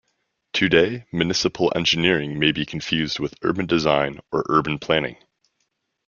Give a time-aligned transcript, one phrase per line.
[0.53, 5.17] Today, municipal engineering may be confused with urban design or urban planning.